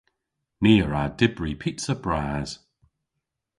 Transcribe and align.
Ni 0.63 0.73
a 0.83 0.85
wra 0.87 1.03
dybri 1.19 1.51
pizza 1.61 1.93
bras. 2.03 2.49